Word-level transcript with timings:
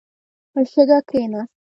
په 0.51 0.59
شګه 0.71 0.99
کښېناست. 1.09 1.53